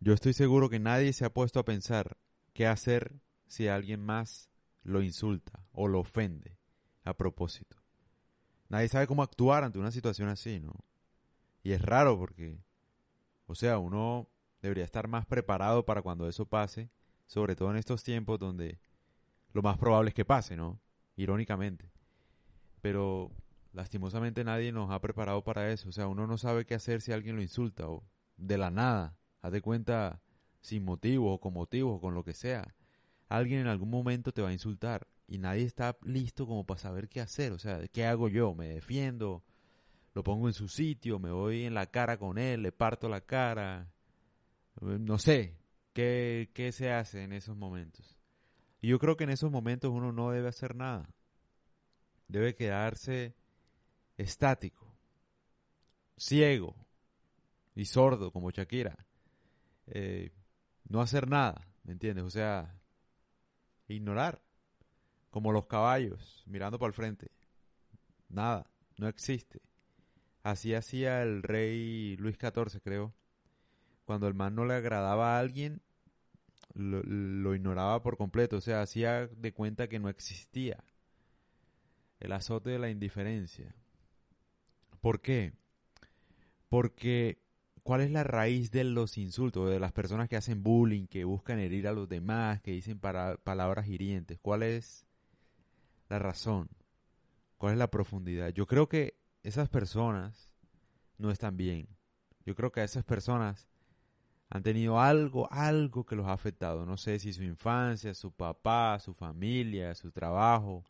Yo 0.00 0.12
estoy 0.12 0.32
seguro 0.32 0.68
que 0.68 0.78
nadie 0.78 1.12
se 1.12 1.24
ha 1.24 1.32
puesto 1.32 1.58
a 1.58 1.64
pensar 1.64 2.16
qué 2.52 2.66
hacer 2.66 3.20
si 3.46 3.66
alguien 3.66 4.00
más 4.00 4.48
lo 4.82 5.02
insulta 5.02 5.64
o 5.72 5.88
lo 5.88 6.00
ofende 6.00 6.56
a 7.04 7.14
propósito. 7.14 7.76
Nadie 8.68 8.88
sabe 8.88 9.06
cómo 9.06 9.22
actuar 9.22 9.64
ante 9.64 9.78
una 9.78 9.90
situación 9.90 10.28
así, 10.28 10.60
¿no? 10.60 10.74
Y 11.62 11.72
es 11.72 11.82
raro 11.82 12.16
porque, 12.16 12.62
o 13.46 13.54
sea, 13.54 13.78
uno 13.78 14.28
debería 14.62 14.84
estar 14.84 15.08
más 15.08 15.26
preparado 15.26 15.84
para 15.84 16.02
cuando 16.02 16.28
eso 16.28 16.46
pase, 16.46 16.90
sobre 17.26 17.56
todo 17.56 17.70
en 17.70 17.76
estos 17.76 18.04
tiempos 18.04 18.38
donde 18.38 18.78
lo 19.52 19.62
más 19.62 19.78
probable 19.78 20.10
es 20.10 20.14
que 20.14 20.24
pase, 20.24 20.56
¿no? 20.56 20.80
Irónicamente. 21.16 21.90
Pero 22.80 23.32
lastimosamente 23.72 24.44
nadie 24.44 24.70
nos 24.70 24.90
ha 24.90 25.00
preparado 25.00 25.42
para 25.42 25.72
eso. 25.72 25.88
O 25.88 25.92
sea, 25.92 26.06
uno 26.06 26.26
no 26.26 26.38
sabe 26.38 26.66
qué 26.66 26.74
hacer 26.74 27.00
si 27.00 27.12
alguien 27.12 27.36
lo 27.36 27.42
insulta 27.42 27.88
o 27.88 28.04
de 28.36 28.58
la 28.58 28.70
nada. 28.70 29.16
Haz 29.42 29.52
de 29.52 29.60
cuenta 29.60 30.20
sin 30.60 30.84
motivo 30.84 31.32
o 31.32 31.40
con 31.40 31.54
motivo 31.54 31.94
o 31.94 32.00
con 32.00 32.14
lo 32.14 32.24
que 32.24 32.34
sea. 32.34 32.74
Alguien 33.28 33.60
en 33.60 33.66
algún 33.66 33.90
momento 33.90 34.32
te 34.32 34.42
va 34.42 34.48
a 34.48 34.52
insultar 34.52 35.06
y 35.26 35.38
nadie 35.38 35.64
está 35.64 35.96
listo 36.02 36.46
como 36.46 36.64
para 36.64 36.80
saber 36.80 37.08
qué 37.08 37.20
hacer. 37.20 37.52
O 37.52 37.58
sea, 37.58 37.86
¿qué 37.88 38.06
hago 38.06 38.28
yo? 38.28 38.54
¿Me 38.54 38.68
defiendo? 38.68 39.44
¿Lo 40.14 40.22
pongo 40.22 40.48
en 40.48 40.54
su 40.54 40.68
sitio? 40.68 41.18
¿Me 41.18 41.30
voy 41.30 41.64
en 41.64 41.74
la 41.74 41.86
cara 41.86 42.18
con 42.18 42.38
él? 42.38 42.62
¿Le 42.62 42.72
parto 42.72 43.08
la 43.08 43.20
cara? 43.20 43.92
No 44.80 45.18
sé. 45.18 45.56
¿Qué, 45.92 46.50
qué 46.54 46.72
se 46.72 46.92
hace 46.92 47.22
en 47.22 47.32
esos 47.32 47.56
momentos? 47.56 48.18
Y 48.80 48.88
yo 48.88 48.98
creo 48.98 49.16
que 49.16 49.24
en 49.24 49.30
esos 49.30 49.50
momentos 49.50 49.90
uno 49.90 50.12
no 50.12 50.30
debe 50.30 50.48
hacer 50.48 50.74
nada. 50.74 51.10
Debe 52.28 52.54
quedarse 52.54 53.34
estático, 54.16 54.94
ciego 56.16 56.76
y 57.74 57.86
sordo 57.86 58.32
como 58.32 58.50
Shakira. 58.50 59.07
Eh, 59.90 60.30
no 60.88 61.00
hacer 61.00 61.28
nada, 61.28 61.66
¿me 61.84 61.92
entiendes? 61.92 62.24
O 62.24 62.30
sea, 62.30 62.78
ignorar, 63.88 64.42
como 65.30 65.52
los 65.52 65.66
caballos, 65.66 66.42
mirando 66.46 66.78
para 66.78 66.88
el 66.88 66.94
frente. 66.94 67.30
Nada, 68.28 68.70
no 68.96 69.08
existe. 69.08 69.60
Así 70.42 70.74
hacía 70.74 71.22
el 71.22 71.42
rey 71.42 72.16
Luis 72.16 72.36
XIV, 72.38 72.80
creo. 72.82 73.14
Cuando 74.04 74.28
el 74.28 74.34
man 74.34 74.54
no 74.54 74.64
le 74.64 74.74
agradaba 74.74 75.36
a 75.36 75.40
alguien, 75.40 75.82
lo, 76.74 77.02
lo 77.02 77.54
ignoraba 77.54 78.02
por 78.02 78.16
completo. 78.16 78.56
O 78.56 78.60
sea, 78.60 78.80
hacía 78.80 79.26
de 79.26 79.52
cuenta 79.52 79.88
que 79.88 79.98
no 79.98 80.08
existía. 80.08 80.82
El 82.20 82.32
azote 82.32 82.70
de 82.70 82.78
la 82.78 82.90
indiferencia. 82.90 83.74
¿Por 85.00 85.20
qué? 85.20 85.52
Porque 86.68 87.38
¿cuál 87.88 88.02
es 88.02 88.10
la 88.10 88.22
raíz 88.22 88.70
de 88.70 88.84
los 88.84 89.16
insultos, 89.16 89.70
de 89.70 89.80
las 89.80 89.92
personas 89.92 90.28
que 90.28 90.36
hacen 90.36 90.62
bullying, 90.62 91.06
que 91.06 91.24
buscan 91.24 91.58
herir 91.58 91.88
a 91.88 91.92
los 91.92 92.06
demás, 92.06 92.60
que 92.60 92.72
dicen 92.72 92.98
para, 92.98 93.38
palabras 93.38 93.88
hirientes? 93.88 94.38
¿Cuál 94.42 94.62
es 94.62 95.06
la 96.10 96.18
razón? 96.18 96.68
¿Cuál 97.56 97.72
es 97.72 97.78
la 97.78 97.90
profundidad? 97.90 98.50
Yo 98.50 98.66
creo 98.66 98.90
que 98.90 99.16
esas 99.42 99.70
personas 99.70 100.50
no 101.16 101.30
están 101.30 101.56
bien. 101.56 101.88
Yo 102.44 102.54
creo 102.54 102.72
que 102.72 102.84
esas 102.84 103.04
personas 103.04 103.70
han 104.50 104.62
tenido 104.62 105.00
algo, 105.00 105.50
algo 105.50 106.04
que 106.04 106.14
los 106.14 106.26
ha 106.26 106.34
afectado. 106.34 106.84
No 106.84 106.98
sé 106.98 107.18
si 107.18 107.32
su 107.32 107.42
infancia, 107.42 108.12
su 108.12 108.32
papá, 108.32 108.98
su 108.98 109.14
familia, 109.14 109.94
su 109.94 110.12
trabajo, 110.12 110.84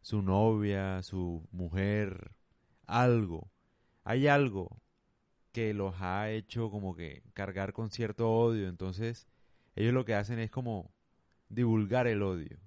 su 0.00 0.22
novia, 0.22 1.02
su 1.02 1.44
mujer, 1.50 2.30
algo. 2.86 3.50
Hay 4.04 4.28
algo 4.28 4.80
que 5.56 5.72
los 5.72 5.94
ha 6.02 6.30
hecho 6.30 6.70
como 6.70 6.94
que 6.94 7.22
cargar 7.32 7.72
con 7.72 7.88
cierto 7.88 8.30
odio. 8.30 8.68
Entonces, 8.68 9.26
ellos 9.74 9.94
lo 9.94 10.04
que 10.04 10.14
hacen 10.14 10.38
es 10.38 10.50
como 10.50 10.92
divulgar 11.48 12.06
el 12.06 12.22
odio. 12.22 12.58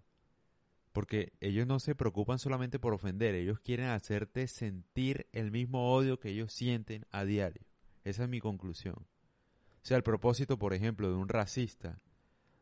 Porque 0.92 1.34
ellos 1.40 1.68
no 1.68 1.80
se 1.80 1.94
preocupan 1.94 2.40
solamente 2.40 2.80
por 2.80 2.96
ofender, 2.96 3.36
ellos 3.36 3.60
quieren 3.60 3.90
hacerte 3.90 4.48
sentir 4.48 5.28
el 5.34 5.52
mismo 5.52 5.94
odio 5.94 6.20
que 6.20 6.30
ellos 6.30 6.52
sienten 6.52 7.06
a 7.12 7.26
diario. 7.26 7.62
Esa 8.06 8.24
es 8.24 8.30
mi 8.30 8.40
conclusión. 8.40 8.96
O 8.96 9.86
sea, 9.86 9.98
el 9.98 10.02
propósito, 10.02 10.58
por 10.58 10.74
ejemplo, 10.74 11.10
de 11.12 11.16
un 11.16 11.30
racista 11.30 12.02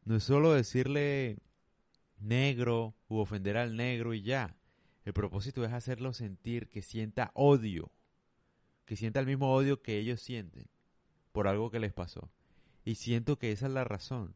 no 0.04 0.18
es 0.18 0.26
solo 0.26 0.52
decirle 0.52 1.38
negro 2.20 2.98
u 3.08 3.20
ofender 3.20 3.56
al 3.56 3.78
negro 3.78 4.14
y 4.14 4.24
ya. 4.24 4.58
El 5.06 5.14
propósito 5.14 5.64
es 5.64 5.72
hacerlo 5.72 6.12
sentir 6.12 6.68
que 6.68 6.82
sienta 6.82 7.32
odio, 7.34 7.94
que 8.88 8.96
sienta 8.96 9.20
el 9.20 9.26
mismo 9.26 9.54
odio 9.54 9.82
que 9.82 9.98
ellos 10.00 10.22
sienten 10.22 10.70
por 11.34 11.48
algo 11.48 11.70
que 11.70 11.80
les 11.80 11.92
pasó. 11.92 12.32
Y 12.86 12.96
siento 12.96 13.38
que 13.38 13.52
esa 13.52 13.68
es 13.68 13.74
la 13.74 13.84
razón. 13.84 14.34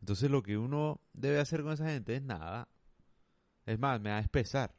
Entonces 0.00 0.30
lo 0.30 0.42
que 0.42 0.56
uno 0.56 1.02
debe 1.12 1.38
hacer 1.38 1.62
con 1.62 1.74
esa 1.74 1.90
gente 1.90 2.16
es 2.16 2.22
nada. 2.22 2.68
Es 3.66 3.78
más, 3.78 4.00
me 4.00 4.10
da 4.10 4.22
pesar. 4.22 4.74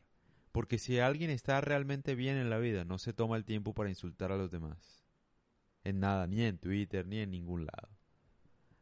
Porque 0.52 0.80
si 0.80 0.97
alguien 0.97 1.30
está 1.30 1.62
realmente 1.62 2.16
bien 2.16 2.38
en 2.38 2.50
la 2.50 2.58
vida, 2.58 2.84
no 2.84 2.97
se 2.97 3.14
toma 3.14 3.38
el 3.38 3.46
tiempo 3.46 3.75
para 3.75 3.90
insultar 3.90 4.31
a 4.31 4.36
los 4.36 4.50
demás. 4.50 5.06
En 5.84 6.00
nada, 6.00 6.25
ni 6.25 6.42
en 6.42 6.58
Twitter, 6.58 7.06
ni 7.06 7.19
en 7.19 7.30
ningún 7.30 7.68
lado. 7.68 7.96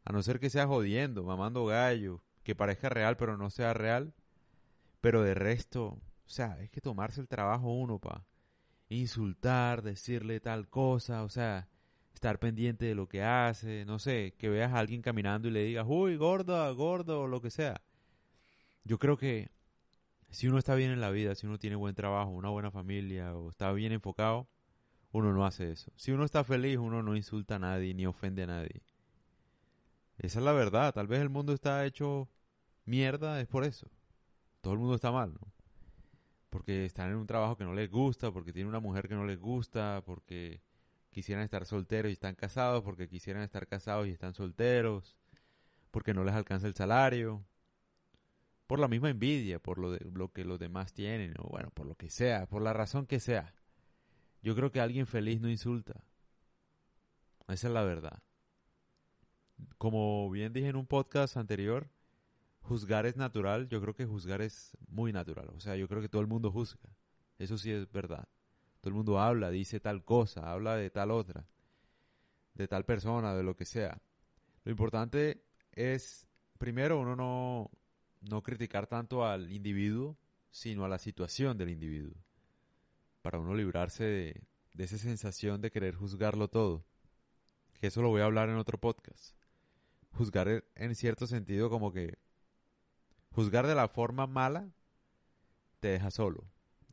A 0.04 0.12
no 0.12 0.22
ser 0.22 0.40
que 0.40 0.48
sea 0.48 0.66
jodiendo, 0.66 1.24
mamando 1.24 1.66
gallo, 1.66 2.24
que 2.42 2.56
parezca 2.56 2.88
real 2.88 3.18
pero 3.18 3.36
no 3.36 3.50
sea 3.50 3.74
real. 3.74 4.14
Pero 5.02 5.22
de 5.22 5.34
resto, 5.34 6.00
o 6.24 6.28
sea, 6.28 6.58
es 6.62 6.70
que 6.70 6.80
tomarse 6.80 7.20
el 7.20 7.28
trabajo 7.28 7.70
uno 7.70 7.98
pa 7.98 8.24
insultar, 8.90 9.82
decirle 9.82 10.40
tal 10.40 10.68
cosa, 10.68 11.22
o 11.22 11.28
sea, 11.28 11.68
estar 12.12 12.38
pendiente 12.38 12.84
de 12.86 12.94
lo 12.94 13.08
que 13.08 13.22
hace, 13.22 13.84
no 13.86 13.98
sé, 13.98 14.34
que 14.36 14.48
veas 14.48 14.72
a 14.72 14.78
alguien 14.78 15.00
caminando 15.00 15.48
y 15.48 15.52
le 15.52 15.64
digas, 15.64 15.86
uy, 15.88 16.16
gorda, 16.16 16.70
gordo, 16.72 17.22
o 17.22 17.26
lo 17.26 17.40
que 17.40 17.50
sea. 17.50 17.80
Yo 18.84 18.98
creo 18.98 19.16
que 19.16 19.50
si 20.30 20.48
uno 20.48 20.58
está 20.58 20.74
bien 20.74 20.90
en 20.90 21.00
la 21.00 21.10
vida, 21.10 21.34
si 21.34 21.46
uno 21.46 21.58
tiene 21.58 21.76
buen 21.76 21.94
trabajo, 21.94 22.30
una 22.30 22.50
buena 22.50 22.70
familia, 22.70 23.34
o 23.36 23.50
está 23.50 23.72
bien 23.72 23.92
enfocado, 23.92 24.48
uno 25.12 25.32
no 25.32 25.46
hace 25.46 25.70
eso. 25.72 25.92
Si 25.96 26.12
uno 26.12 26.24
está 26.24 26.44
feliz, 26.44 26.78
uno 26.78 27.02
no 27.02 27.16
insulta 27.16 27.56
a 27.56 27.58
nadie, 27.58 27.94
ni 27.94 28.06
ofende 28.06 28.42
a 28.44 28.46
nadie. 28.46 28.82
Esa 30.18 30.38
es 30.38 30.44
la 30.44 30.52
verdad. 30.52 30.92
Tal 30.92 31.06
vez 31.06 31.20
el 31.20 31.30
mundo 31.30 31.52
está 31.52 31.84
hecho 31.86 32.28
mierda, 32.84 33.40
es 33.40 33.46
por 33.48 33.64
eso. 33.64 33.88
Todo 34.60 34.74
el 34.74 34.80
mundo 34.80 34.94
está 34.94 35.10
mal, 35.10 35.32
¿no? 35.32 35.52
Porque 36.50 36.84
están 36.84 37.10
en 37.10 37.16
un 37.16 37.26
trabajo 37.26 37.56
que 37.56 37.64
no 37.64 37.74
les 37.74 37.90
gusta, 37.90 38.32
porque 38.32 38.52
tienen 38.52 38.68
una 38.68 38.80
mujer 38.80 39.08
que 39.08 39.14
no 39.14 39.24
les 39.24 39.38
gusta, 39.38 40.02
porque 40.04 40.60
quisieran 41.10 41.44
estar 41.44 41.64
solteros 41.64 42.10
y 42.10 42.14
están 42.14 42.34
casados, 42.34 42.82
porque 42.82 43.08
quisieran 43.08 43.42
estar 43.42 43.66
casados 43.66 44.08
y 44.08 44.10
están 44.10 44.34
solteros, 44.34 45.16
porque 45.90 46.12
no 46.12 46.24
les 46.24 46.34
alcanza 46.34 46.66
el 46.66 46.74
salario, 46.74 47.44
por 48.66 48.78
la 48.78 48.88
misma 48.88 49.10
envidia, 49.10 49.58
por 49.60 49.78
lo, 49.78 49.92
de, 49.92 49.98
lo 50.12 50.32
que 50.32 50.44
los 50.44 50.58
demás 50.58 50.92
tienen, 50.92 51.34
o 51.38 51.48
bueno, 51.48 51.70
por 51.70 51.86
lo 51.86 51.94
que 51.96 52.10
sea, 52.10 52.46
por 52.46 52.62
la 52.62 52.72
razón 52.72 53.06
que 53.06 53.20
sea. 53.20 53.54
Yo 54.42 54.54
creo 54.54 54.72
que 54.72 54.80
alguien 54.80 55.06
feliz 55.06 55.40
no 55.40 55.48
insulta. 55.48 56.04
Esa 57.48 57.68
es 57.68 57.74
la 57.74 57.82
verdad. 57.82 58.22
Como 59.78 60.30
bien 60.30 60.52
dije 60.52 60.68
en 60.68 60.76
un 60.76 60.86
podcast 60.86 61.36
anterior, 61.36 61.90
juzgar 62.60 63.06
es 63.06 63.16
natural, 63.16 63.68
yo 63.68 63.80
creo 63.80 63.94
que 63.94 64.06
juzgar 64.06 64.42
es 64.42 64.76
muy 64.88 65.12
natural. 65.12 65.48
O 65.56 65.60
sea, 65.60 65.76
yo 65.76 65.88
creo 65.88 66.00
que 66.00 66.08
todo 66.08 66.22
el 66.22 66.28
mundo 66.28 66.50
juzga. 66.50 66.94
Eso 67.38 67.58
sí 67.58 67.70
es 67.72 67.90
verdad. 67.90 68.28
Todo 68.80 68.90
el 68.90 68.94
mundo 68.94 69.18
habla, 69.18 69.50
dice 69.50 69.80
tal 69.80 70.04
cosa, 70.04 70.50
habla 70.50 70.76
de 70.76 70.90
tal 70.90 71.10
otra, 71.10 71.46
de 72.54 72.68
tal 72.68 72.84
persona, 72.84 73.34
de 73.34 73.42
lo 73.42 73.56
que 73.56 73.64
sea. 73.64 74.00
Lo 74.64 74.70
importante 74.70 75.44
es, 75.72 76.26
primero, 76.58 76.98
uno 77.00 77.16
no, 77.16 77.70
no 78.22 78.42
criticar 78.42 78.86
tanto 78.86 79.24
al 79.24 79.50
individuo, 79.52 80.16
sino 80.50 80.84
a 80.84 80.88
la 80.88 80.98
situación 80.98 81.58
del 81.58 81.70
individuo. 81.70 82.14
Para 83.22 83.38
uno 83.38 83.54
librarse 83.54 84.04
de, 84.04 84.42
de 84.74 84.84
esa 84.84 84.98
sensación 84.98 85.60
de 85.60 85.70
querer 85.70 85.94
juzgarlo 85.94 86.48
todo. 86.48 86.84
Que 87.80 87.88
eso 87.88 88.02
lo 88.02 88.08
voy 88.08 88.22
a 88.22 88.26
hablar 88.26 88.48
en 88.48 88.56
otro 88.56 88.78
podcast. 88.78 89.36
Juzgar 90.12 90.64
en 90.74 90.94
cierto 90.94 91.26
sentido 91.26 91.70
como 91.70 91.92
que 91.92 92.18
juzgar 93.32 93.66
de 93.66 93.74
la 93.74 93.88
forma 93.88 94.26
mala 94.26 94.70
te 95.80 95.88
deja 95.88 96.10
solo. 96.10 96.44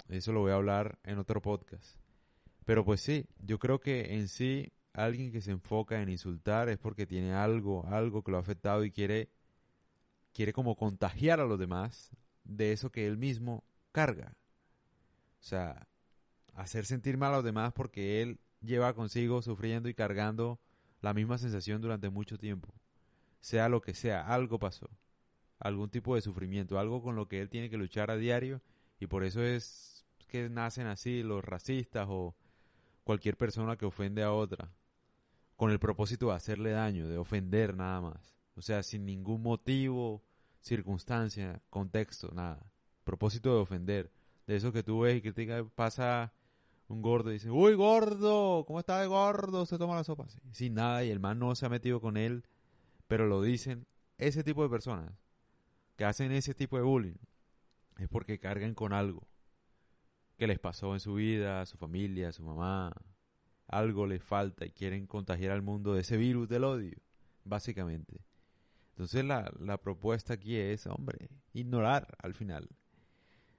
Eso 0.08 0.32
lo 0.32 0.42
voy 0.42 0.52
a 0.52 0.56
hablar 0.56 1.00
en 1.04 1.18
otro 1.18 1.42
podcast. 1.42 1.98
Pero 2.66 2.86
pues 2.86 3.02
sí, 3.02 3.26
yo 3.40 3.60
creo 3.60 3.80
que 3.80 4.16
en 4.16 4.28
sí 4.28 4.72
alguien 4.94 5.32
que 5.32 5.42
se 5.42 5.52
enfoca 5.52 6.02
en 6.02 6.10
insultar 6.10 6.70
es 6.70 6.78
porque 6.78 7.06
tiene 7.06 7.34
algo, 7.34 7.86
algo 7.88 8.24
que 8.24 8.32
lo 8.32 8.38
ha 8.38 8.42
afectado 8.42 8.84
y 8.84 8.92
quiere 8.92 9.30
quiere 10.34 10.54
como 10.54 10.76
contagiar 10.76 11.40
a 11.40 11.46
los 11.46 11.58
demás 11.58 12.12
de 12.44 12.72
eso 12.72 12.92
que 12.92 13.08
él 13.08 13.18
mismo 13.18 13.64
carga. 13.92 14.36
O 15.40 15.44
sea, 15.44 15.88
hacer 16.54 16.86
sentir 16.86 17.18
mal 17.18 17.34
a 17.34 17.38
los 17.38 17.44
demás 17.44 17.74
porque 17.74 18.22
él 18.22 18.40
lleva 18.62 18.94
consigo 18.94 19.42
sufriendo 19.42 19.90
y 19.90 19.94
cargando 19.94 20.60
la 21.02 21.14
misma 21.14 21.38
sensación 21.38 21.82
durante 21.82 22.10
mucho 22.10 22.38
tiempo. 22.38 22.74
Sea 23.40 23.70
lo 23.70 23.82
que 23.82 23.94
sea, 23.94 24.28
algo 24.28 24.60
pasó 24.60 24.90
algún 25.60 25.90
tipo 25.90 26.16
de 26.16 26.22
sufrimiento, 26.22 26.80
algo 26.80 27.02
con 27.02 27.16
lo 27.16 27.28
que 27.28 27.42
él 27.42 27.50
tiene 27.50 27.70
que 27.70 27.78
luchar 27.78 28.12
a 28.12 28.18
diario 28.18 28.62
y 29.00 29.08
por 29.08 29.24
eso 29.24 29.42
es 29.44 30.06
que 30.28 30.50
nacen 30.50 30.88
así 30.88 31.24
los 31.24 31.44
racistas 31.44 32.08
o 32.10 32.36
cualquier 33.04 33.38
persona 33.38 33.78
que 33.78 33.86
ofende 33.86 34.24
a 34.24 34.34
otra. 34.34 34.72
con 35.56 35.72
el 35.72 35.80
propósito 35.80 36.28
de 36.28 36.36
hacerle 36.36 36.70
daño, 36.70 37.08
de 37.08 37.18
ofender 37.18 37.76
nada 37.76 38.00
más. 38.00 38.36
O 38.56 38.62
sea, 38.62 38.84
sin 38.84 39.06
ningún 39.06 39.42
motivo, 39.42 40.22
circunstancia, 40.62 41.64
contexto, 41.72 42.30
nada. 42.32 42.72
Propósito 43.04 43.56
de 43.56 43.62
ofender. 43.62 44.12
De 44.46 44.56
eso 44.56 44.72
que 44.72 44.84
tú 44.84 45.00
ves 45.00 45.18
y 45.18 45.22
critica, 45.22 45.66
pasa 45.74 46.32
un 46.88 47.02
gordo 47.02 47.32
y 47.32 47.34
dice, 47.34 47.50
uy, 47.50 47.74
gordo, 47.74 48.66
¿cómo 48.68 48.80
está 48.80 49.02
de 49.02 49.08
gordo? 49.08 49.66
Se 49.66 49.80
toma 49.80 49.96
la 49.96 50.04
sopa. 50.04 50.28
Sin 50.52 50.76
nada 50.76 51.04
y 51.04 51.10
el 51.10 51.20
man 51.20 51.40
no 51.40 51.56
se 51.56 51.66
ha 51.66 51.70
metido 51.70 52.00
con 52.02 52.18
él, 52.18 52.44
pero 53.08 53.26
lo 53.26 53.42
dicen 53.42 53.88
ese 54.20 54.44
tipo 54.44 54.62
de 54.62 54.70
personas 54.70 55.12
que 55.98 56.06
hacen 56.06 56.32
ese 56.32 56.54
tipo 56.54 56.78
de 56.78 56.84
bullying 56.84 57.18
es 57.98 58.08
porque 58.08 58.40
cargan 58.40 58.76
con 58.76 58.94
algo 58.94 59.28
que 60.38 60.48
les 60.48 60.60
pasó 60.60 60.94
en 60.94 61.00
su 61.00 61.16
vida, 61.16 61.62
a 61.62 61.66
su 61.66 61.78
familia, 61.78 62.30
a 62.30 62.32
su 62.32 62.44
mamá. 62.44 62.94
Algo 63.68 64.06
les 64.06 64.24
falta 64.24 64.66
y 64.66 64.72
quieren 64.72 65.08
contagiar 65.08 65.52
al 65.52 65.64
mundo 65.64 65.96
de 65.96 66.02
ese 66.02 66.16
virus 66.16 66.48
del 66.48 66.64
odio, 66.64 66.98
básicamente. 67.44 68.22
Entonces 68.92 69.26
la, 69.26 69.52
la 69.60 69.82
propuesta 69.82 70.34
aquí 70.34 70.56
es, 70.56 70.86
hombre, 70.86 71.30
ignorar 71.54 72.16
al 72.20 72.36
final. 72.36 72.70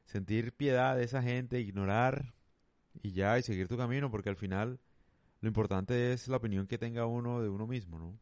Sentir 0.05 0.53
piedad 0.53 0.97
de 0.97 1.05
esa 1.05 1.21
gente, 1.21 1.61
ignorar 1.61 2.33
y 3.03 3.11
ya, 3.11 3.39
y 3.39 3.43
seguir 3.43 3.67
tu 3.67 3.77
camino, 3.77 4.11
porque 4.11 4.31
al 4.31 4.37
final 4.37 4.81
lo 5.41 5.49
importante 5.49 6.13
es 6.13 6.29
la 6.29 6.37
opinión 6.37 6.69
que 6.69 6.79
tenga 6.79 7.07
uno 7.07 7.43
de 7.43 7.49
uno 7.49 7.67
mismo, 7.67 7.99
¿no? 7.99 8.19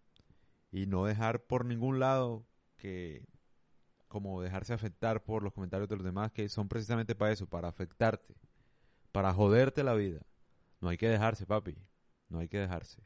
Y 0.72 0.86
no 0.86 1.04
dejar 1.04 1.44
por 1.44 1.64
ningún 1.64 2.00
lado 2.00 2.46
que, 2.76 3.24
como 4.08 4.42
dejarse 4.42 4.72
afectar 4.72 5.24
por 5.24 5.42
los 5.42 5.52
comentarios 5.52 5.88
de 5.88 5.96
los 5.96 6.04
demás, 6.04 6.32
que 6.32 6.48
son 6.48 6.68
precisamente 6.68 7.14
para 7.14 7.32
eso, 7.32 7.46
para 7.46 7.68
afectarte, 7.68 8.34
para 9.12 9.32
joderte 9.32 9.82
la 9.82 9.94
vida. 9.94 10.20
No 10.80 10.88
hay 10.88 10.96
que 10.96 11.08
dejarse, 11.08 11.46
papi, 11.46 11.76
no 12.28 12.38
hay 12.38 12.48
que 12.48 12.58
dejarse. 12.58 13.02